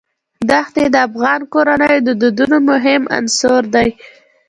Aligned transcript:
دښتې 0.49 0.83
د 0.89 0.95
افغان 1.07 1.41
کورنیو 1.53 2.05
د 2.07 2.09
دودونو 2.21 2.57
مهم 2.69 3.01
عنصر 3.17 3.61
دی. 3.75 3.89